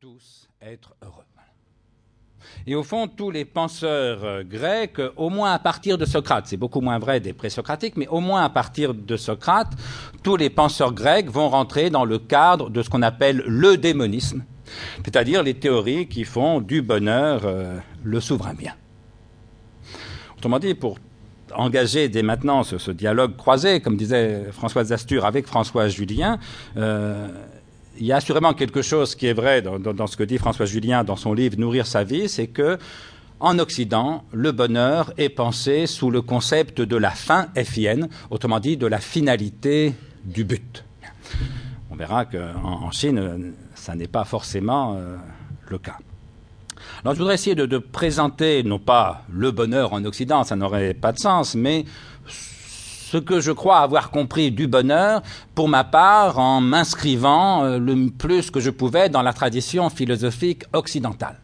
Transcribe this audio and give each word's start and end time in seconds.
tous 0.00 0.48
être 0.62 0.94
heureux. 1.02 1.24
Et 2.66 2.74
au 2.74 2.82
fond, 2.82 3.06
tous 3.06 3.30
les 3.30 3.44
penseurs 3.44 4.24
euh, 4.24 4.42
grecs, 4.42 4.98
au 5.16 5.28
moins 5.28 5.52
à 5.52 5.58
partir 5.58 5.98
de 5.98 6.06
Socrate, 6.06 6.46
c'est 6.46 6.56
beaucoup 6.56 6.80
moins 6.80 6.98
vrai 6.98 7.20
des 7.20 7.34
présocratiques, 7.34 7.98
mais 7.98 8.08
au 8.08 8.20
moins 8.20 8.42
à 8.42 8.48
partir 8.48 8.94
de 8.94 9.16
Socrate, 9.18 9.72
tous 10.22 10.36
les 10.36 10.48
penseurs 10.48 10.94
grecs 10.94 11.28
vont 11.28 11.50
rentrer 11.50 11.90
dans 11.90 12.06
le 12.06 12.18
cadre 12.18 12.70
de 12.70 12.82
ce 12.82 12.88
qu'on 12.88 13.02
appelle 13.02 13.42
le 13.46 13.76
démonisme, 13.76 14.42
c'est-à-dire 15.04 15.42
les 15.42 15.52
théories 15.52 16.08
qui 16.08 16.24
font 16.24 16.62
du 16.62 16.80
bonheur 16.80 17.42
euh, 17.44 17.78
le 18.02 18.20
souverain 18.20 18.54
bien. 18.54 18.72
Autrement 20.38 20.60
dit, 20.60 20.72
pour 20.72 20.98
engager 21.54 22.08
dès 22.08 22.22
maintenant 22.22 22.62
ce, 22.62 22.90
dialogue 22.90 23.36
croisé, 23.36 23.80
comme 23.80 23.98
disait 23.98 24.46
François 24.52 24.90
Astur 24.92 25.26
avec 25.26 25.46
François 25.46 25.88
Julien, 25.88 26.38
euh, 26.78 27.28
il 28.00 28.06
y 28.06 28.12
a 28.12 28.16
assurément 28.16 28.54
quelque 28.54 28.80
chose 28.80 29.14
qui 29.14 29.26
est 29.26 29.34
vrai 29.34 29.60
dans, 29.60 30.06
ce 30.06 30.16
que 30.16 30.22
dit 30.24 30.38
François 30.38 30.64
Julien 30.64 31.04
dans 31.04 31.16
son 31.16 31.34
livre 31.34 31.58
Nourrir 31.58 31.86
sa 31.86 32.02
vie, 32.02 32.28
c'est 32.28 32.46
que 32.46 32.78
en 33.40 33.58
Occident, 33.58 34.24
le 34.32 34.52
bonheur 34.52 35.12
est 35.16 35.28
pensé 35.28 35.86
sous 35.86 36.10
le 36.10 36.20
concept 36.22 36.80
de 36.80 36.96
la 36.96 37.10
fin 37.10 37.48
FIN, 37.56 38.08
autrement 38.30 38.58
dit 38.58 38.76
de 38.76 38.86
la 38.86 38.98
finalité 38.98 39.94
du 40.24 40.44
but. 40.44 40.84
On 41.90 41.96
verra 41.96 42.24
qu'en 42.24 42.62
en 42.62 42.90
Chine, 42.90 43.54
ça 43.74 43.94
n'est 43.94 44.08
pas 44.08 44.24
forcément 44.24 44.96
euh, 44.96 45.16
le 45.68 45.78
cas. 45.78 45.96
Alors 47.02 47.14
je 47.14 47.18
voudrais 47.18 47.34
essayer 47.34 47.54
de, 47.54 47.78
présenter, 47.78 48.62
non 48.62 48.78
pas 48.78 49.24
le 49.30 49.50
bonheur 49.50 49.92
en 49.92 50.04
Occident, 50.04 50.44
ça 50.44 50.56
n'aurait 50.56 50.94
pas 50.94 51.12
de 51.12 51.18
sens, 51.18 51.54
mais 51.54 51.84
ce 53.10 53.16
que 53.16 53.40
je 53.40 53.50
crois 53.50 53.78
avoir 53.78 54.12
compris 54.12 54.52
du 54.52 54.68
bonheur, 54.68 55.22
pour 55.56 55.68
ma 55.68 55.82
part, 55.82 56.38
en 56.38 56.60
m'inscrivant 56.60 57.64
euh, 57.64 57.78
le 57.78 58.08
plus 58.08 58.52
que 58.52 58.60
je 58.60 58.70
pouvais 58.70 59.08
dans 59.08 59.22
la 59.22 59.32
tradition 59.32 59.90
philosophique 59.90 60.62
occidentale. 60.72 61.40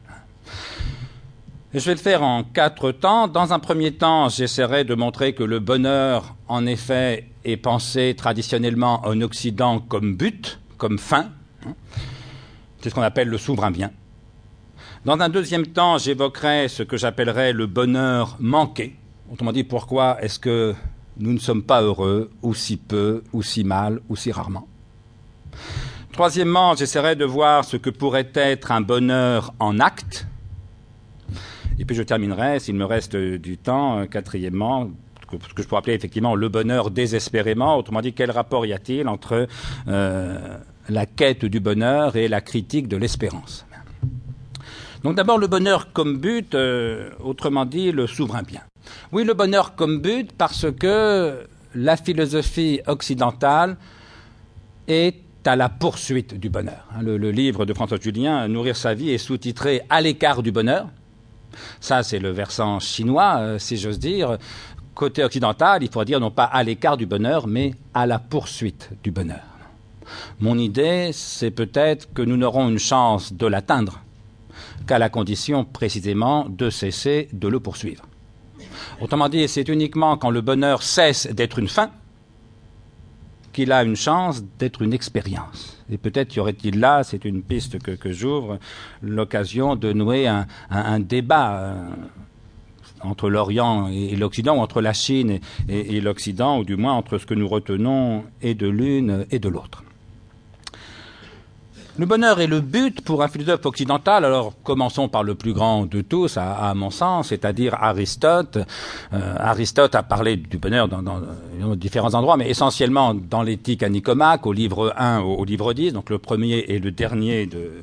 je 1.75 1.85
vais 1.85 1.95
le 1.95 2.01
faire 2.01 2.23
en 2.23 2.45
quatre 2.45 2.93
temps. 2.93 3.27
Dans 3.27 3.53
un 3.53 3.59
premier 3.59 3.91
temps, 3.91 4.29
j'essaierai 4.29 4.85
de 4.85 4.95
montrer 4.95 5.35
que 5.35 5.43
le 5.43 5.59
bonheur, 5.59 6.37
en 6.47 6.67
effet, 6.67 7.33
est 7.45 7.57
pensé 7.57 8.15
traditionnellement 8.17 9.05
en 9.05 9.21
Occident 9.21 9.81
comme 9.81 10.15
but, 10.15 10.61
comme 10.79 11.01
fin. 11.01 11.31
C'est 12.81 12.91
ce 12.91 12.95
qu'on 12.95 13.03
appelle 13.03 13.29
le 13.29 13.39
souverain 13.39 13.73
bien. 13.73 13.91
Dans 15.05 15.19
un 15.19 15.29
deuxième 15.29 15.67
temps, 15.67 15.99
j'évoquerai 15.99 16.69
ce 16.69 16.85
que 16.85 16.97
j'appellerais 16.97 17.53
le 17.53 17.67
bonheur 17.67 18.37
manqué. 18.39 18.95
Autrement 19.33 19.51
dit, 19.51 19.65
pourquoi 19.65 20.23
est-ce 20.23 20.39
que 20.39 20.77
nous 21.19 21.33
ne 21.33 21.39
sommes 21.39 21.63
pas 21.63 21.83
heureux, 21.83 22.31
ou 22.43 22.55
si 22.55 22.77
peu, 22.77 23.23
ou 23.33 23.43
si 23.43 23.65
mal, 23.65 24.01
ou 24.09 24.17
si 24.17 24.33
rarement. 24.33 24.67
Troisièmement, 26.13 26.75
j'essaierai 26.75 27.15
de 27.17 27.25
voir 27.25 27.65
ce 27.65 27.77
que 27.77 27.91
pourrait 27.91 28.31
être 28.35 28.73
un 28.73 28.81
bonheur 28.81 29.53
en 29.59 29.79
acte. 29.81 30.27
Et 31.79 31.85
puis 31.85 31.95
je 31.95 32.03
terminerai, 32.03 32.59
s'il 32.59 32.75
me 32.75 32.85
reste 32.85 33.17
du 33.17 33.59
temps, 33.59 33.99
euh, 33.99 34.05
quatrièmement, 34.07 34.91
ce 35.31 35.55
que 35.55 35.63
je 35.63 35.69
pourrais 35.69 35.81
appeler 35.81 35.95
effectivement 35.95 36.35
le 36.35 36.49
bonheur 36.49 36.91
désespérément. 36.91 37.77
Autrement 37.77 38.01
dit, 38.01 38.13
quel 38.13 38.31
rapport 38.31 38.65
y 38.65 38.73
a-t-il 38.73 39.09
entre 39.09 39.47
euh, 39.89 40.59
la 40.89 41.07
quête 41.07 41.45
du 41.45 41.61
bonheur 41.61 42.17
et 42.17 42.29
la 42.29 42.41
critique 42.41 42.89
de 42.89 42.97
l'espérance? 42.97 43.67
Donc 45.03 45.17
d'abord 45.17 45.39
le 45.39 45.47
bonheur 45.47 45.93
comme 45.93 46.19
but, 46.19 46.55
euh, 46.55 47.11
autrement 47.21 47.67
dit 47.67 47.93
le 47.93 48.07
souverain 48.07 48.43
bien. 48.43 48.63
Oui, 49.13 49.25
le 49.25 49.35
bonheur 49.35 49.75
comme 49.75 50.01
but 50.01 50.33
parce 50.33 50.67
que 50.73 51.47
la 51.75 51.97
philosophie 51.97 52.81
occidentale 52.87 53.77
est 54.89 55.17
à 55.45 55.57
la 55.57 55.69
poursuite 55.69 56.35
du 56.39 56.49
bonheur. 56.49 56.87
Hein, 56.95 57.03
le, 57.03 57.31
livre 57.31 57.65
de 57.65 57.75
François 57.75 57.99
Julien, 58.01 58.49
Nourrir 58.49 58.77
sa 58.77 58.95
vie, 58.95 59.11
est 59.11 59.19
sous-titré 59.19 59.83
À 59.89 60.01
l'écart 60.01 60.43
du 60.43 60.51
bonheur. 60.51 60.89
Ça, 61.81 62.03
c'est 62.03 62.19
le 62.19 62.31
versant 62.31 62.81
chinois, 62.81 63.37
euh, 63.39 63.59
si 63.59 63.77
j'ose 63.77 63.99
dire. 63.99 64.39
Côté 64.95 65.23
occidental, 65.23 65.83
il 65.83 65.89
faudrait 65.89 66.07
dire 66.07 66.21
non 66.21 66.31
pas 66.31 66.45
à 66.45 66.63
l'écart 66.63 66.97
du 66.97 67.07
bonheur, 67.07 67.47
mais 67.47 67.75
à 67.95 68.07
la 68.07 68.19
poursuite 68.19 68.91
du 69.03 69.11
bonheur. 69.11 69.45
Mon 70.41 70.59
idée, 70.59 71.11
c'est 71.13 71.51
peut-être 71.51 72.13
que 72.13 72.23
nous 72.23 72.37
n'aurons 72.37 72.69
une 72.69 72.79
chance 72.79 73.33
de 73.33 73.47
l'atteindre 73.47 74.01
qu'à 74.87 74.99
la 74.99 75.09
condition 75.09 75.65
précisément 75.65 76.47
de 76.49 76.71
cesser 76.71 77.29
de 77.33 77.49
le 77.49 77.61
poursuivre. 77.61 78.05
Autrement 79.01 79.29
dit, 79.29 79.47
c'est 79.47 79.69
uniquement 79.69 80.17
quand 80.17 80.31
le 80.31 80.41
bonheur 80.41 80.83
cesse 80.83 81.27
d'être 81.27 81.59
une 81.59 81.69
fin 81.69 81.91
qu'il 83.53 83.73
a 83.73 83.83
une 83.83 83.97
chance 83.97 84.43
d'être 84.59 84.83
une 84.83 84.93
expérience. 84.93 85.83
Et 85.91 85.99
peut-être 85.99 86.35
y 86.37 86.41
aurait-il 86.41 86.79
là, 86.79 87.05
c'est 87.05 87.25
une 87.25 87.43
piste 87.43 87.79
que, 87.79 88.13
j'ouvre, 88.13 88.59
l'occasion 89.03 89.77
de 89.77 89.93
nouer 89.93 90.27
un, 90.27 91.01
débat 91.01 91.59
euh, 91.59 91.89
entre 93.01 93.31
l'Orient 93.31 93.89
et, 93.89 94.17
l'Occident, 94.17 94.57
ou 94.57 94.61
entre 94.61 94.83
la 94.83 94.93
Chine 94.93 95.41
et 95.69 96.01
l'Occident, 96.01 96.59
ou 96.59 96.65
du 96.65 96.77
moins 96.77 96.93
entre 96.93 97.19
ce 97.19 97.27
que 97.27 97.35
nous 97.35 97.49
retenons 97.49 98.25
et 98.43 98.55
de 98.55 98.67
l'une 98.67 99.27
et 99.31 99.39
de 99.39 99.49
l'autre. 99.49 99.85
Le 101.99 102.05
bonheur 102.05 102.41
est 102.41 102.47
le 102.47 102.61
but 102.61 103.01
pour 103.01 103.23
un 103.23 103.29
philosophe 103.29 103.65
occidental. 103.65 104.27
Alors 104.27 104.53
commençons 104.63 105.09
par 105.09 105.23
le 105.23 105.35
plus 105.35 105.55
grand 105.55 105.87
de 105.87 106.03
tous, 106.03 106.37
à, 106.37 106.75
mon 106.75 106.91
sens, 106.91 107.29
c'est-à-dire 107.29 107.75
Aristote. 107.75 108.59
Euh, 109.15 109.35
Aristote 109.39 109.95
a 109.95 110.03
parlé 110.03 110.37
du 110.37 110.59
bonheur 110.59 110.89
dans, 110.89 111.03
différents 111.75 112.13
endroits, 112.13 112.37
mais 112.37 112.51
essentiellement 112.51 113.15
dans 113.15 113.43
l'éthique 113.43 113.83
à 113.83 113.89
Nicomaque, 113.89 114.47
au 114.47 114.53
livre 114.53 114.93
1, 114.99 115.21
au, 115.21 115.43
livre 115.47 115.73
10, 115.73 115.95
donc 115.95 116.11
le 116.11 116.19
premier 116.19 116.59
et 116.69 116.79
le 116.79 116.91
dernier 116.91 117.47
de, 117.47 117.83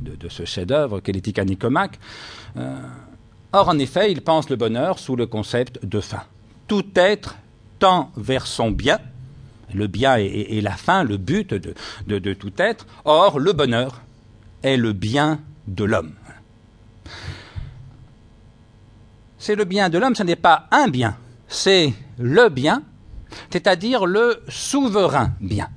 de, 0.00 0.28
ce 0.28 0.44
chef-d'œuvre 0.44 0.98
qu'est 0.98 1.12
l'éthique 1.12 1.38
à 1.38 1.44
Nicomaque. 1.44 2.00
Euh, 2.56 2.76
or, 3.52 3.68
en 3.68 3.78
effet, 3.78 4.10
il 4.10 4.22
pense 4.22 4.50
le 4.50 4.56
bonheur 4.56 4.98
sous 4.98 5.14
le 5.14 5.26
concept 5.26 5.84
de 5.86 6.00
fin. 6.00 6.24
Tout 6.66 6.86
être 6.96 7.36
tend 7.78 8.10
vers 8.16 8.48
son 8.48 8.72
bien, 8.72 8.98
le 9.74 9.86
bien 9.86 10.16
est, 10.16 10.60
la 10.60 10.76
fin, 10.76 11.04
le 11.04 11.16
but 11.16 11.54
de, 11.54 12.32
tout 12.34 12.52
être. 12.58 12.86
Or, 13.04 13.38
le 13.38 13.52
bonheur 13.52 14.02
est 14.62 14.76
le 14.76 14.92
bien 14.92 15.40
de 15.66 15.84
l'homme. 15.84 16.14
C'est 19.38 19.56
le 19.56 19.64
bien 19.64 19.88
de 19.88 19.98
l'homme, 19.98 20.14
ce 20.14 20.22
n'est 20.22 20.36
pas 20.36 20.68
un 20.70 20.86
bien, 20.86 21.16
c'est 21.48 21.92
le 22.18 22.48
bien, 22.48 22.84
c'est-à-dire 23.50 24.06
le 24.06 24.40
souverain 24.48 25.32
bien. 25.40 25.68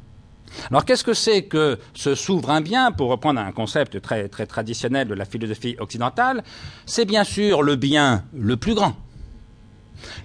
Alors 0.69 0.85
qu'est-ce 0.85 1.03
que 1.03 1.15
c'est 1.15 1.43
que 1.43 1.79
ce 1.95 2.13
souverain 2.13 2.61
bien, 2.61 2.91
pour 2.91 3.09
reprendre 3.09 3.39
un 3.39 3.51
concept 3.51 4.01
très, 4.01 4.29
très 4.29 4.45
traditionnel 4.45 5.07
de 5.07 5.15
la 5.15 5.25
philosophie 5.25 5.75
occidentale? 5.79 6.43
C'est 6.85 7.05
bien 7.05 7.23
sûr 7.23 7.63
le 7.63 7.75
bien 7.75 8.23
le 8.33 8.55
plus 8.55 8.75
grand, 8.75 8.95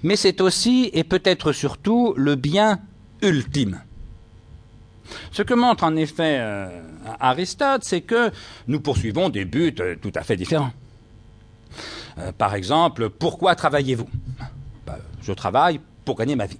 mais 0.02 0.16
c'est 0.16 0.40
aussi 0.42 0.90
et 0.92 1.04
peut-être 1.04 1.52
surtout 1.52 2.12
le 2.16 2.34
bien 2.34 2.80
ultime. 3.22 3.80
Ce 5.32 5.42
que 5.42 5.54
montre 5.54 5.84
en 5.84 5.96
effet 5.96 6.38
euh, 6.40 6.82
Aristote, 7.18 7.82
c'est 7.84 8.00
que 8.00 8.30
nous 8.68 8.80
poursuivons 8.80 9.28
des 9.28 9.44
buts 9.44 9.74
euh, 9.80 9.96
tout 10.00 10.12
à 10.14 10.22
fait 10.22 10.36
différents. 10.36 10.72
Euh, 12.18 12.32
par 12.32 12.54
exemple, 12.54 13.10
pourquoi 13.10 13.54
travaillez-vous? 13.54 14.08
Bah, 14.86 14.98
Je 15.22 15.32
travaille 15.32 15.80
pour 16.04 16.16
gagner 16.16 16.36
ma 16.36 16.46
vie. 16.46 16.58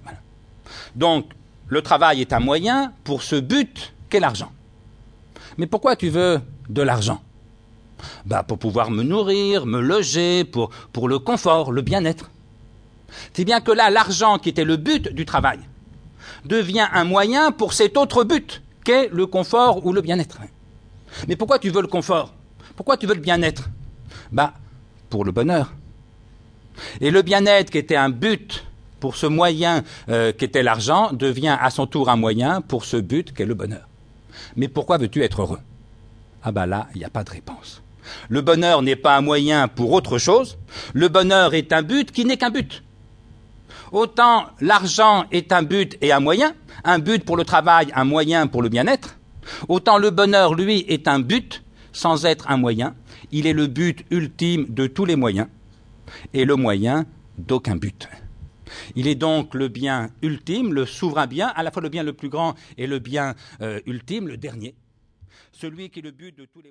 Donc, 0.95 1.31
le 1.67 1.81
travail 1.81 2.21
est 2.21 2.33
un 2.33 2.39
moyen 2.39 2.93
pour 3.03 3.23
ce 3.23 3.35
but 3.35 3.93
qu'est 4.09 4.19
l'argent. 4.19 4.51
Mais 5.57 5.67
pourquoi 5.67 5.95
tu 5.95 6.09
veux 6.09 6.41
de 6.69 6.81
l'argent? 6.81 7.21
Bah, 8.25 8.43
Pour 8.43 8.57
pouvoir 8.57 8.91
me 8.91 9.03
nourrir, 9.03 9.65
me 9.65 9.79
loger, 9.79 10.43
pour, 10.43 10.69
pour 10.91 11.07
le 11.07 11.19
confort, 11.19 11.71
le 11.71 11.81
bien-être. 11.81 12.31
C'est 13.33 13.45
bien 13.45 13.59
que 13.61 13.71
là, 13.71 13.89
l'argent 13.89 14.37
qui 14.37 14.49
était 14.49 14.63
le 14.63 14.77
but 14.77 15.13
du 15.13 15.25
travail, 15.25 15.59
devient 16.45 16.87
un 16.93 17.03
moyen 17.03 17.51
pour 17.51 17.73
cet 17.73 17.97
autre 17.97 18.23
but 18.23 18.61
qu'est 18.83 19.09
le 19.11 19.25
confort 19.25 19.85
ou 19.85 19.93
le 19.93 20.01
bien-être. 20.01 20.39
Mais 21.27 21.35
pourquoi 21.35 21.59
tu 21.59 21.69
veux 21.69 21.81
le 21.81 21.87
confort? 21.87 22.33
Pourquoi 22.75 22.97
tu 22.97 23.05
veux 23.05 23.15
le 23.15 23.21
bien-être? 23.21 23.69
Bah, 24.31 24.53
pour 25.09 25.25
le 25.25 25.31
bonheur. 25.31 25.73
Et 26.99 27.11
le 27.11 27.21
bien-être 27.21 27.69
qui 27.69 27.77
était 27.77 27.95
un 27.95 28.09
but 28.09 28.65
pour 28.99 29.15
ce 29.15 29.25
moyen 29.25 29.83
euh, 30.09 30.31
qu'était 30.31 30.63
l'argent 30.63 31.11
devient 31.11 31.57
à 31.59 31.69
son 31.69 31.85
tour 31.87 32.09
un 32.09 32.15
moyen 32.15 32.61
pour 32.61 32.85
ce 32.85 32.97
but 32.97 33.33
qu'est 33.33 33.45
le 33.45 33.55
bonheur. 33.55 33.87
Mais 34.55 34.67
pourquoi 34.67 34.97
veux-tu 34.97 35.23
être 35.23 35.41
heureux? 35.41 35.59
Ah 36.43 36.51
bah 36.51 36.65
là, 36.65 36.87
il 36.95 36.99
n'y 36.99 37.05
a 37.05 37.09
pas 37.09 37.23
de 37.23 37.29
réponse. 37.29 37.81
Le 38.29 38.41
bonheur 38.41 38.81
n'est 38.81 38.95
pas 38.95 39.17
un 39.17 39.21
moyen 39.21 39.67
pour 39.67 39.91
autre 39.91 40.17
chose, 40.17 40.57
le 40.93 41.07
bonheur 41.07 41.53
est 41.53 41.71
un 41.71 41.81
but 41.81 42.11
qui 42.11 42.25
n'est 42.25 42.37
qu'un 42.37 42.49
but. 42.49 42.83
Autant 43.91 44.47
l'argent 44.61 45.25
est 45.31 45.51
un 45.51 45.63
but 45.63 45.97
et 46.01 46.11
un 46.11 46.21
moyen, 46.21 46.53
un 46.83 46.99
but 46.99 47.25
pour 47.25 47.35
le 47.35 47.43
travail, 47.43 47.87
un 47.93 48.05
moyen 48.05 48.47
pour 48.47 48.61
le 48.61 48.69
bien-être, 48.69 49.17
autant 49.67 49.97
le 49.97 50.11
bonheur, 50.11 50.53
lui, 50.53 50.85
est 50.87 51.07
un 51.07 51.19
but 51.19 51.63
sans 51.91 52.25
être 52.25 52.49
un 52.49 52.57
moyen. 52.57 52.95
Il 53.31 53.47
est 53.47 53.53
le 53.53 53.67
but 53.67 54.05
ultime 54.09 54.65
de 54.69 54.87
tous 54.87 55.05
les 55.05 55.15
moyens 55.17 55.47
et 56.33 56.45
le 56.45 56.55
moyen 56.55 57.05
d'aucun 57.37 57.75
but. 57.75 58.07
Il 58.95 59.07
est 59.07 59.15
donc 59.15 59.53
le 59.53 59.67
bien 59.67 60.09
ultime, 60.21 60.73
le 60.73 60.85
souverain 60.85 61.27
bien, 61.27 61.47
à 61.47 61.61
la 61.61 61.71
fois 61.71 61.81
le 61.81 61.89
bien 61.89 62.03
le 62.03 62.13
plus 62.13 62.29
grand 62.29 62.55
et 62.77 62.87
le 62.87 62.99
bien 62.99 63.35
euh, 63.61 63.81
ultime, 63.85 64.29
le 64.29 64.37
dernier, 64.37 64.75
celui 65.51 65.89
qui 65.89 65.99
est 65.99 66.03
le 66.03 66.11
but 66.11 66.37
de 66.37 66.45
tous 66.45 66.61
les 66.61 66.69